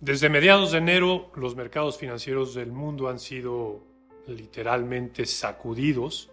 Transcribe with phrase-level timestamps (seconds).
[0.00, 3.82] Desde mediados de enero, los mercados financieros del mundo han sido
[4.28, 6.30] literalmente sacudidos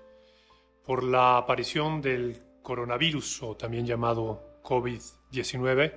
[0.86, 5.94] por la aparición del coronavirus, o también llamado COVID-19,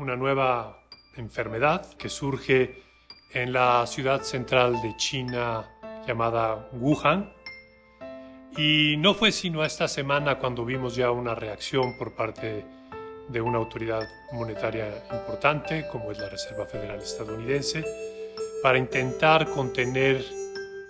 [0.00, 2.82] una nueva enfermedad que surge
[3.32, 5.70] en la ciudad central de China
[6.04, 7.32] llamada Wuhan.
[8.56, 12.77] Y no fue sino esta semana cuando vimos ya una reacción por parte de
[13.36, 17.84] una autoridad monetaria importante como es la Reserva Federal estadounidense
[18.62, 20.24] para intentar contener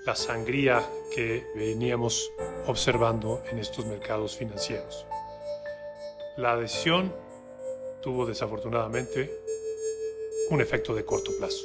[0.07, 0.83] la sangría
[1.15, 2.31] que veníamos
[2.67, 5.05] observando en estos mercados financieros.
[6.37, 7.13] La decisión
[8.03, 9.31] tuvo desafortunadamente
[10.51, 11.65] un efecto de corto plazo.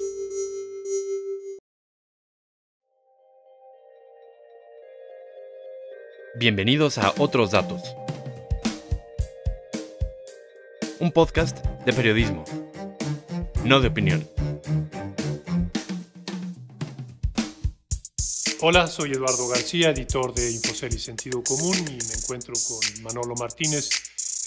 [6.35, 7.95] Bienvenidos a Otros Datos,
[10.99, 12.43] un podcast de periodismo,
[13.63, 14.27] no de opinión.
[18.61, 23.35] Hola, soy Eduardo García, editor de Infocel y Sentido Común y me encuentro con Manolo
[23.35, 23.89] Martínez,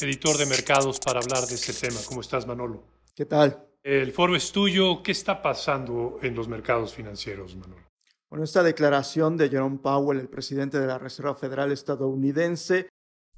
[0.00, 2.00] editor de mercados para hablar de este tema.
[2.08, 2.83] ¿Cómo estás, Manolo?
[3.14, 3.66] ¿Qué tal?
[3.83, 5.03] El foro es tuyo.
[5.03, 7.86] ¿Qué está pasando en los mercados financieros, Manolo?
[8.28, 12.88] Bueno, esta declaración de Jerome Powell, el presidente de la Reserva Federal estadounidense.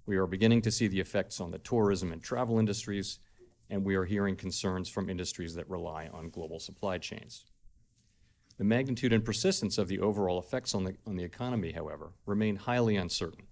[0.08, 3.18] We are beginning to see the effects on the tourism and travel industries,
[3.68, 7.44] and we are hearing concerns from industries that rely on global supply chains.
[8.56, 12.56] The magnitude and persistence of the overall effects on the, on the economy, however, remain
[12.56, 13.48] highly uncertain,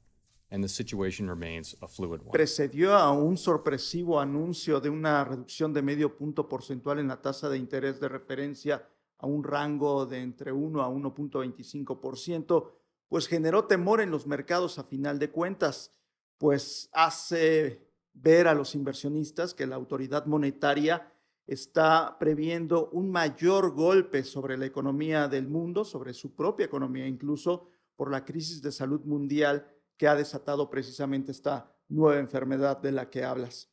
[0.51, 2.33] and the situation remains a fluid one.
[2.33, 7.51] Precedió a un sorpresivo anuncio de una reducción de medio punto porcentual en la tasa
[7.51, 8.83] de interés de referencia
[9.19, 12.71] a un rango de entre 1 a 1.25%,
[13.11, 15.93] pues generó temor en los mercados a final de cuentas,
[16.39, 17.81] pues hace
[18.13, 21.13] ver a los inversionistas que la autoridad monetaria
[21.47, 27.69] está previendo un mayor golpe sobre la economía del mundo, sobre su propia economía, incluso
[27.95, 33.09] por la crisis de salud mundial que ha desatado precisamente esta nueva enfermedad de la
[33.09, 33.71] que hablas.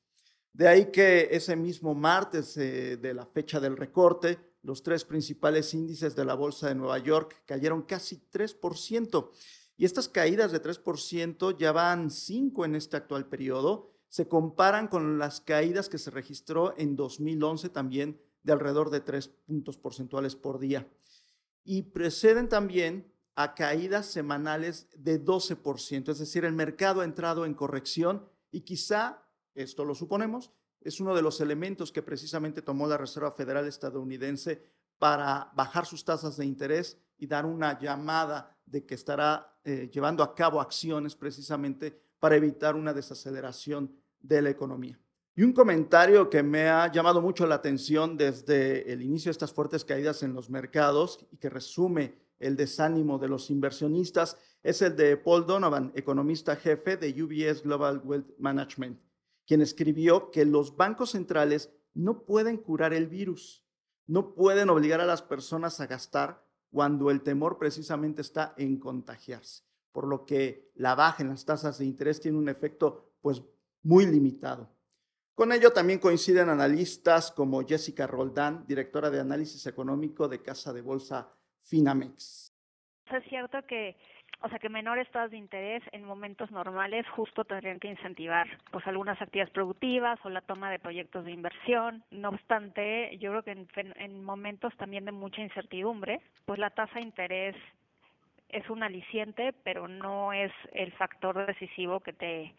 [0.54, 5.74] De ahí que ese mismo martes eh, de la fecha del recorte, los tres principales
[5.74, 9.30] índices de la Bolsa de Nueva York cayeron casi 3%.
[9.78, 15.18] Y estas caídas de 3% ya van 5 en este actual periodo se comparan con
[15.18, 20.60] las caídas que se registró en 2011 también de alrededor de 3 puntos porcentuales por
[20.60, 20.88] día.
[21.64, 27.56] Y preceden también a caídas semanales de 12%, es decir, el mercado ha entrado en
[27.56, 29.24] corrección y quizá,
[29.56, 30.52] esto lo suponemos,
[30.82, 34.62] es uno de los elementos que precisamente tomó la Reserva Federal estadounidense
[35.00, 40.24] para bajar sus tasas de interés y dar una llamada de que estará eh, llevando
[40.24, 45.00] a cabo acciones precisamente para evitar una desaceleración de la economía.
[45.36, 49.52] Y un comentario que me ha llamado mucho la atención desde el inicio de estas
[49.52, 54.96] fuertes caídas en los mercados y que resume el desánimo de los inversionistas es el
[54.96, 59.00] de Paul Donovan, economista jefe de UBS Global Wealth Management,
[59.48, 63.66] quien escribió que los bancos centrales no pueden curar el virus,
[64.06, 69.64] no pueden obligar a las personas a gastar cuando el temor precisamente está en contagiarse,
[69.92, 73.44] por lo que la baja en las tasas de interés tiene un efecto pues
[73.84, 74.68] muy limitado.
[75.36, 80.82] Con ello también coinciden analistas como Jessica Roldán, directora de análisis económico de Casa de
[80.82, 82.52] Bolsa Finamex.
[83.06, 83.96] Es cierto que
[84.44, 88.86] o sea que menores tasas de interés en momentos normales justo tendrían que incentivar pues
[88.86, 92.04] algunas actividades productivas o la toma de proyectos de inversión.
[92.12, 96.96] No obstante, yo creo que en, en momentos también de mucha incertidumbre, pues la tasa
[96.96, 97.56] de interés
[98.50, 102.54] es un aliciente, pero no es el factor decisivo que te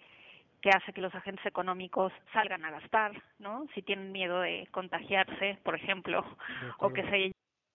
[0.63, 3.67] que hace que los agentes económicos salgan a gastar, ¿no?
[3.75, 6.25] Si tienen miedo de contagiarse, por ejemplo,
[6.79, 7.33] o que se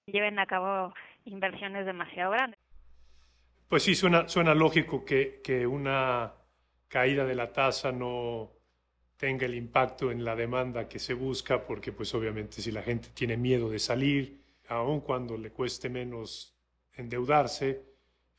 [0.08, 0.92] lleven a cabo
[1.26, 2.59] inversiones demasiado grandes.
[3.70, 6.34] Pues sí, suena, lógico que, que una
[6.88, 8.52] caída de la tasa no
[9.16, 13.10] tenga el impacto en la demanda que se busca, porque pues obviamente si la gente
[13.14, 16.58] tiene miedo de salir, aun cuando le cueste menos
[16.94, 17.84] endeudarse,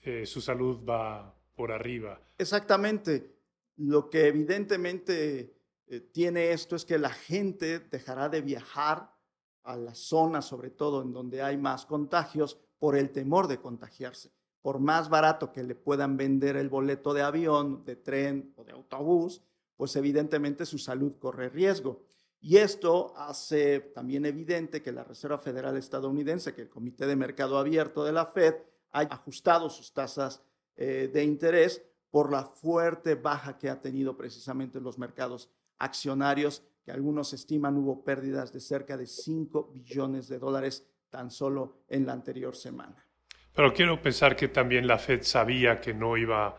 [0.00, 2.20] eh, su salud va por arriba.
[2.36, 3.36] Exactamente.
[3.76, 5.54] Lo que evidentemente
[5.86, 9.14] eh, tiene esto es que la gente dejará de viajar
[9.62, 14.32] a las zonas, sobre todo en donde hay más contagios, por el temor de contagiarse.
[14.62, 18.72] Por más barato que le puedan vender el boleto de avión, de tren o de
[18.72, 19.42] autobús,
[19.76, 22.02] pues evidentemente su salud corre riesgo.
[22.40, 27.58] Y esto hace también evidente que la Reserva Federal estadounidense, que el Comité de Mercado
[27.58, 28.54] Abierto de la Fed,
[28.92, 30.42] haya ajustado sus tasas
[30.76, 36.92] eh, de interés por la fuerte baja que ha tenido precisamente los mercados accionarios, que
[36.92, 42.12] algunos estiman hubo pérdidas de cerca de 5 billones de dólares tan solo en la
[42.12, 43.06] anterior semana.
[43.54, 46.56] Pero quiero pensar que también la Fed sabía que no iba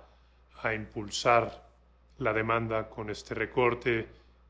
[0.61, 1.69] a impulsar
[2.17, 4.07] la demanda con este recorte,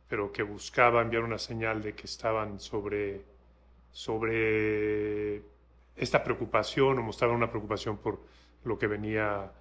[0.08, 3.24] pero que buscaba enviar una señal de que estaban sobre,
[3.92, 5.42] sobre
[5.96, 8.20] esta preocupación o mostraban una preocupación por
[8.66, 9.52] lo que venía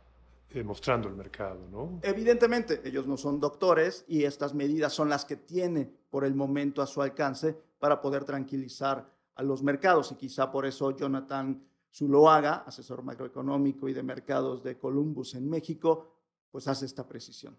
[0.65, 2.01] mostrando el mercado, ¿no?
[2.03, 6.83] Evidentemente, ellos no son doctores y estas medidas son las que tienen por el momento
[6.83, 11.63] a su alcance para poder tranquilizar a los mercados y quizá por eso Jonathan
[11.93, 16.15] Zuloaga, asesor macroeconómico y de mercados de Columbus en México,
[16.51, 17.57] pues hace esta precisión.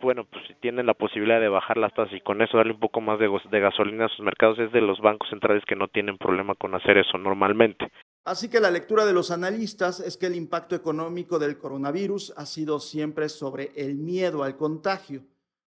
[0.00, 2.80] Bueno, pues si tienen la posibilidad de bajar las tasas y con eso darle un
[2.80, 5.88] poco más de, de gasolina a sus mercados, es de los bancos centrales que no
[5.88, 7.90] tienen problema con hacer eso normalmente.
[8.24, 12.46] Así que la lectura de los analistas es que el impacto económico del coronavirus ha
[12.46, 15.22] sido siempre sobre el miedo al contagio,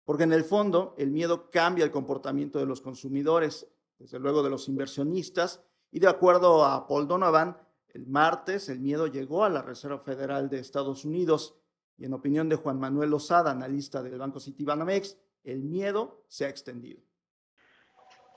[0.05, 4.49] porque en el fondo el miedo cambia el comportamiento de los consumidores, desde luego de
[4.49, 7.57] los inversionistas, y de acuerdo a Paul Donovan,
[7.99, 11.59] el martes el miedo llegó a la Reserva Federal de Estados Unidos
[11.97, 16.49] y en opinión de Juan Manuel Lozada, analista del Banco Citibanamex, el miedo se ha
[16.49, 17.01] extendido.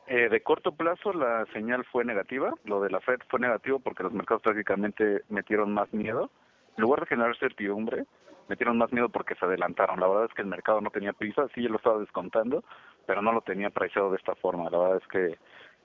[0.08, 4.02] Eh, de corto plazo la señal fue negativa, lo de la Fed fue negativo porque
[4.02, 6.32] los mercados prácticamente metieron más miedo.
[6.76, 8.04] En lugar de generar certidumbre,
[8.48, 10.00] metieron más miedo porque se adelantaron.
[10.00, 12.64] La verdad es que el mercado no tenía prisa, sí lo estaba descontando,
[13.06, 14.70] pero no lo tenía preciado de esta forma.
[14.70, 15.38] La verdad es que,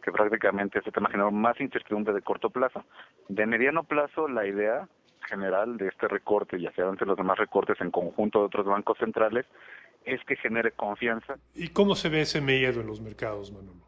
[0.04, 2.84] que prácticamente ese tema generó más incertidumbre de corto plazo.
[3.28, 4.88] De mediano plazo, la idea
[5.28, 8.98] general de este recorte y hacia adelante los demás recortes en conjunto de otros bancos
[8.98, 9.46] centrales
[10.06, 11.38] es que genere confianza.
[11.54, 13.86] ¿Y cómo se ve ese miedo en los mercados, Manolo?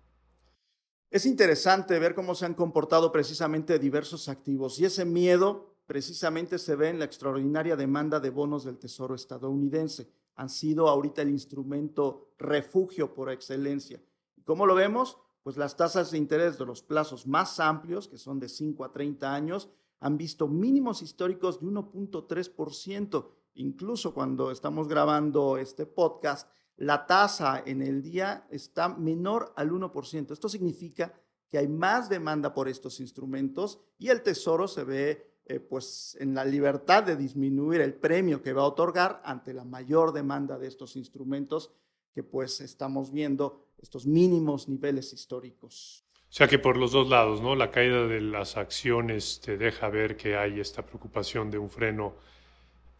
[1.10, 6.76] Es interesante ver cómo se han comportado precisamente diversos activos y ese miedo precisamente se
[6.76, 10.08] ve en la extraordinaria demanda de bonos del Tesoro estadounidense.
[10.36, 14.00] Han sido ahorita el instrumento refugio por excelencia.
[14.38, 15.18] ¿Y cómo lo vemos?
[15.44, 18.92] Pues las tasas de interés de los plazos más amplios, que son de 5 a
[18.92, 19.70] 30 años,
[20.00, 23.30] han visto mínimos históricos de 1.3%.
[23.56, 30.32] Incluso cuando estamos grabando este podcast, la tasa en el día está menor al 1%.
[30.32, 31.14] Esto significa
[31.50, 36.36] que hay más demanda por estos instrumentos y el Tesoro se ve eh, pues en
[36.36, 40.68] la libertad de disminuir el premio que va a otorgar ante la mayor demanda de
[40.68, 41.74] estos instrumentos
[42.14, 46.04] que pues estamos viendo estos mínimos niveles históricos.
[46.30, 47.56] O sea que por los dos lados, ¿no?
[47.56, 52.14] La caída de las acciones te deja ver que hay esta preocupación de un freno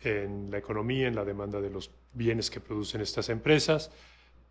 [0.02, 3.92] en la economía, en la demanda de los bienes que producen estas empresas.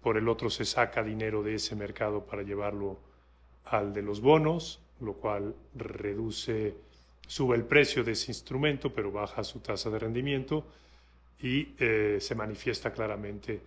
[0.01, 2.99] Por el otro se saca dinero de ese mercado para llevarlo
[3.65, 6.75] al de los bonos, lo cual reduce,
[7.27, 10.65] sube el precio de ese instrumento, pero baja su tasa de rendimiento
[11.41, 13.61] y eh, se manifiesta claramente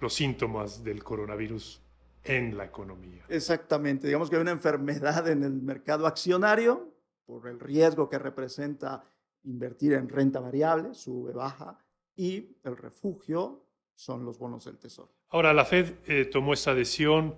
[0.00, 1.80] los síntomas del coronavirus
[2.24, 3.24] en la economía.
[3.28, 6.94] Exactamente, digamos que hay una enfermedad en el mercado accionario
[7.24, 9.04] por el riesgo que representa
[9.44, 11.78] invertir en renta variable, sube, baja,
[12.16, 15.12] y el refugio son los bonos del Tesoro.
[15.30, 17.34] Ahora, la Fed eh, tomó esta decisión.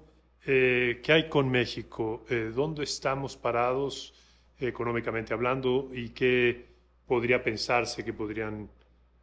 [0.46, 2.24] Eh, ¿Qué hay con México?
[2.30, 4.14] Eh, ¿Dónde estamos parados
[4.58, 6.68] económicamente hablando y qué
[7.06, 8.70] podría pensarse que podrían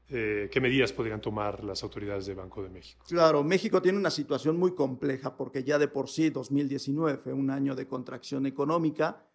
[0.08, 3.04] qué medidas podrían tomar las autoridades del Banco de México.
[3.08, 7.50] Claro, México tiene una situación muy compleja porque ya de por sí 2019 fue un
[7.50, 9.26] año de contracción económica,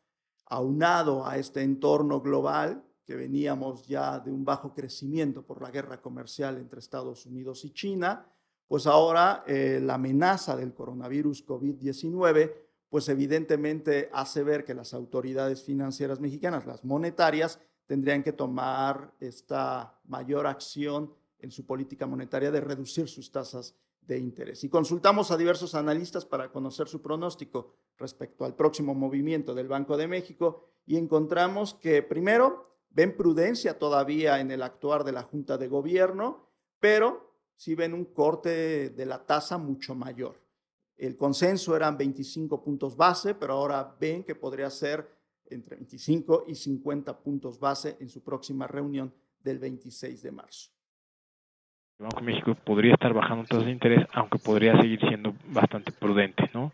[0.47, 6.01] aunado a este entorno global que veníamos ya de un bajo crecimiento por la guerra
[6.01, 8.27] comercial entre Estados Unidos y China,
[8.69, 12.53] pues ahora eh, la amenaza del coronavirus COVID-19,
[12.89, 17.59] pues evidentemente hace ver que las autoridades financieras mexicanas, las monetarias,
[17.93, 24.17] tendrían que tomar esta mayor acción en su política monetaria de reducir sus tasas de
[24.17, 24.65] interés.
[24.65, 29.99] Y consultamos a diversos analistas para conocer su pronóstico respecto al próximo movimiento del Banco
[29.99, 35.59] de México y encontramos que primero ven prudencia todavía en el actuar de la Junta
[35.59, 36.49] de Gobierno,
[36.81, 40.41] pero sí ven un corte de la tasa mucho mayor.
[40.97, 45.22] El consenso eran 25 puntos base, pero ahora ven que podría ser
[45.55, 50.71] entre 25 y 50 puntos base en su próxima reunión del 26 de marzo.
[51.99, 55.93] El Banco de México podría estar bajando tasas de interés, aunque podría seguir siendo bastante
[55.93, 56.73] prudente, ¿no?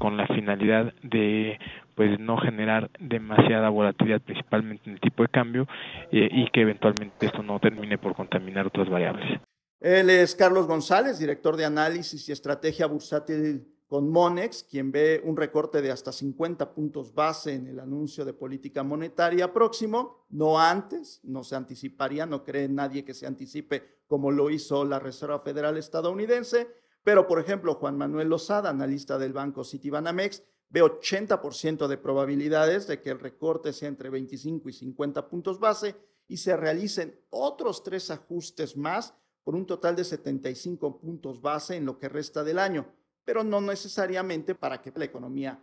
[0.00, 1.58] Con la finalidad de
[1.94, 5.68] pues no generar demasiada volatilidad principalmente en el tipo de cambio
[6.10, 9.40] eh, y que eventualmente esto no termine por contaminar otras variables.
[9.80, 15.36] Él es Carlos González, director de análisis y estrategia bursátil con Monex, quien ve un
[15.36, 21.20] recorte de hasta 50 puntos base en el anuncio de política monetaria próximo, no antes,
[21.22, 25.76] no se anticiparía, no cree nadie que se anticipe como lo hizo la Reserva Federal
[25.76, 26.66] estadounidense,
[27.04, 33.00] Pero, por ejemplo, Juan Manuel Lozada, analista del banco Citibanamex, ve 80% de probabilidades de
[33.00, 35.94] que el recorte sea entre 25 y 50 puntos base
[36.26, 41.84] y se realicen otros tres ajustes más por un total de 75 puntos base en
[41.84, 42.92] lo que resta del año,
[43.24, 45.58] pero no necesariamente para que la economía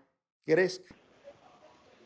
[0.46, 0.96] crezca.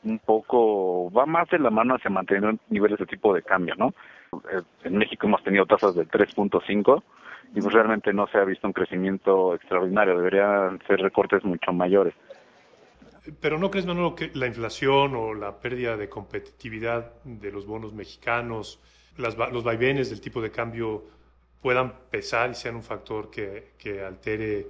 [0.04, 3.94] Un poco, va más de la mano hacia mantener niveles de tipo de cambio, ¿no?
[4.52, 7.04] Eh, en México hemos tenido tasas de 3.5
[7.56, 12.14] y pues realmente no se ha visto un crecimiento extraordinario, deberían ser recortes mucho mayores.
[13.42, 17.94] Pero ¿no crees, Manolo, que la inflación o la pérdida de competitividad de los bonos
[17.94, 18.80] mexicanos,
[19.18, 21.06] los vaivenes del tipo de cambio
[21.62, 24.68] puedan pesar y sean un factor que, que altere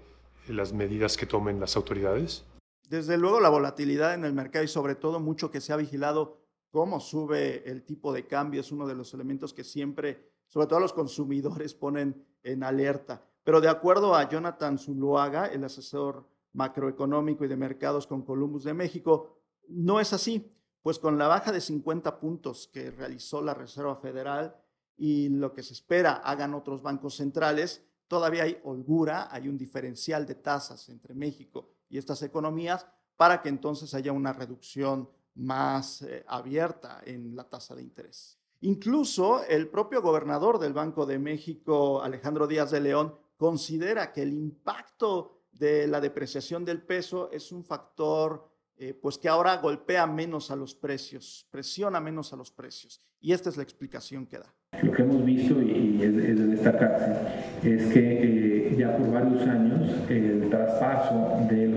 [0.48, 2.46] las medidas que tomen las autoridades?
[2.90, 6.46] Desde luego la volatilidad en el mercado y sobre todo mucho que se ha vigilado
[6.70, 10.80] cómo sube el tipo de cambio es uno de los elementos que siempre, sobre todo
[10.80, 13.25] los consumidores, ponen en alerta.
[13.44, 18.74] Pero de acuerdo a Jonathan Zuluaga, el asesor macroeconómico y de mercados con Columbus de
[18.74, 20.50] México, no es así,
[20.82, 24.56] pues con la baja de 50 puntos que realizó la Reserva Federal
[24.98, 30.25] y lo que se espera hagan otros bancos centrales, todavía hay holgura, hay un diferencial
[30.25, 32.85] de tasas entre México y estas economías
[33.17, 38.38] para que entonces haya una reducción más eh, abierta en la tasa de interés.
[38.62, 44.33] Incluso el propio gobernador del Banco de México, Alejandro Díaz de León, considera que el
[44.33, 50.51] impacto de la depreciación del peso es un factor eh, pues que ahora golpea menos
[50.51, 53.01] a los precios, presiona menos a los precios.
[53.21, 54.53] Y esta es la explicación que da.
[54.83, 59.89] Lo que hemos visto y, es, de destacarse es que eh, ya por varios años
[60.10, 61.67] el traspaso de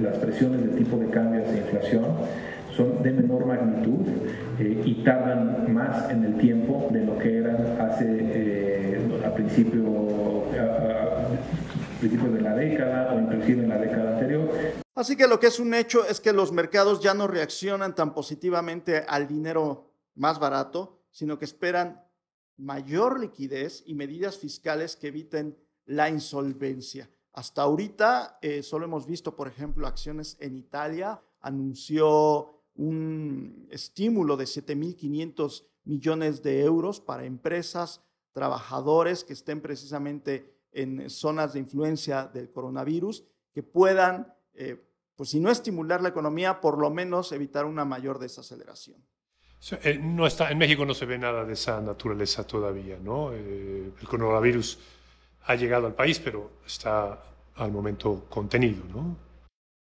[0.00, 2.04] las presiones del tipo de cambio hacia inflación
[2.76, 4.06] son de menor magnitud
[4.58, 10.44] eh, y tardan más en el tiempo de lo que eran hace a principio
[12.00, 14.50] principios de la década o inclusive en la década anterior.
[14.94, 18.14] Así que lo que es un hecho es que los mercados ya no reaccionan tan
[18.14, 22.04] positivamente al dinero más barato, sino que esperan
[22.56, 25.56] mayor liquidez y medidas fiscales que eviten
[25.86, 27.10] la insolvencia.
[27.32, 34.44] Hasta ahorita eh, solo hemos visto, por ejemplo, acciones en Italia, anunció un estímulo de
[34.44, 42.50] 7.500 millones de euros para empresas, trabajadores que estén precisamente en zonas de influencia del
[42.50, 44.84] coronavirus que puedan, eh,
[45.14, 49.06] pues si no estimular la economía, por lo menos evitar una mayor desaceleración.
[49.82, 53.32] Eh, no está, en México no se ve nada de esa naturaleza todavía, ¿no?
[53.32, 54.78] Eh, el coronavirus
[55.46, 57.22] ha llegado al país, pero está
[57.56, 59.16] al momento contenido, ¿no?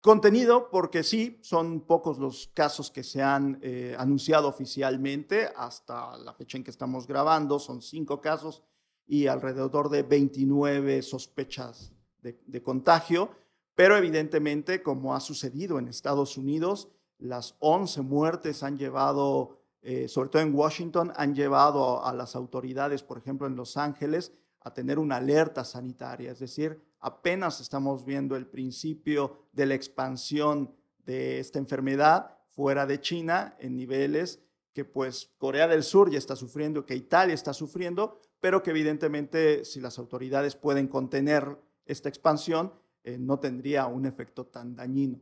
[0.01, 3.61] Contenido porque sí, son pocos los casos que se han
[3.97, 8.63] anunciado oficialmente hasta la fecha en que estamos grabando, son cinco casos
[9.07, 13.31] y alrededor de 29 sospechas de, contagio,
[13.75, 20.29] pero evidentemente, como ha sucedido en Estados Unidos, las 11 muertes han llevado, eh, sobre
[20.29, 24.97] todo en Washington, han llevado a las autoridades, por ejemplo, en Los Ángeles, a tener
[24.97, 26.31] una alerta sanitaria.
[26.31, 30.73] Es decir, apenas estamos viendo el principio de la expansión
[31.05, 34.39] de esta enfermedad fuera de China en niveles
[34.73, 39.65] que pues Corea del Sur ya está sufriendo, que Italia está sufriendo, pero que evidentemente
[39.65, 42.73] si las autoridades pueden contener esta expansión,
[43.03, 45.21] eh, no tendría un efecto tan dañino,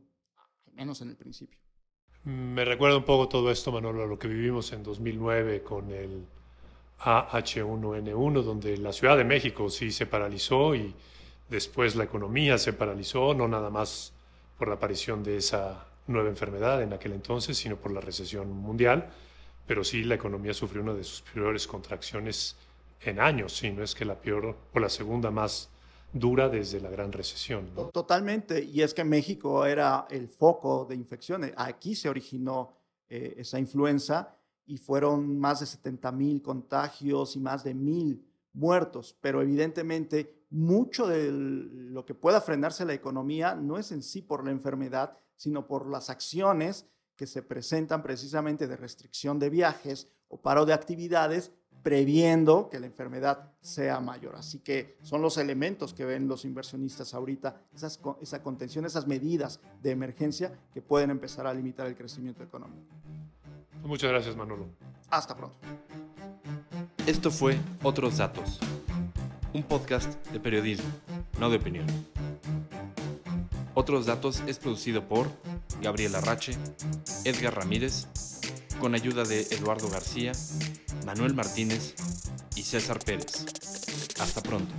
[0.66, 1.58] al menos en el principio.
[2.24, 6.24] Me recuerda un poco todo esto, Manolo, a lo que vivimos en 2009 con el
[7.00, 10.94] AH1N1, donde la Ciudad de México sí se paralizó y
[11.48, 14.12] después la economía se paralizó, no nada más
[14.56, 19.10] por la aparición de esa nueva enfermedad en aquel entonces, sino por la recesión mundial,
[19.66, 22.56] pero sí la economía sufrió una de sus peores contracciones
[23.00, 25.70] en años, si no es que la peor o la segunda más
[26.12, 27.70] dura desde la gran recesión.
[27.92, 31.52] Totalmente, y es que México era el foco de infecciones.
[31.56, 32.72] Aquí se originó
[33.08, 39.16] eh, esa influenza y fueron más de 70 mil contagios y más de mil muertos,
[39.20, 44.44] pero evidentemente mucho de lo que pueda frenarse la economía no es en sí por
[44.44, 50.40] la enfermedad, sino por las acciones que se presentan precisamente de restricción de viajes o
[50.40, 54.36] paro de actividades previendo que la enfermedad sea mayor.
[54.36, 59.60] Así que son los elementos que ven los inversionistas ahorita, esas, esa contención, esas medidas
[59.82, 62.94] de emergencia que pueden empezar a limitar el crecimiento económico.
[63.82, 64.66] Muchas gracias, Manolo.
[65.10, 65.56] Hasta pronto.
[67.06, 68.60] Esto fue Otros Datos,
[69.52, 70.88] un podcast de periodismo,
[71.40, 71.86] no de opinión.
[73.74, 75.26] Otros Datos es producido por
[75.80, 76.56] Gabriela Rache,
[77.24, 78.06] Edgar Ramírez,
[78.80, 80.32] con ayuda de Eduardo García,
[81.04, 81.94] Manuel Martínez
[82.54, 83.44] y César Pérez.
[84.20, 84.72] Hasta pronto.